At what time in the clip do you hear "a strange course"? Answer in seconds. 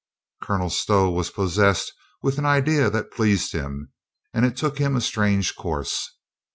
4.95-6.09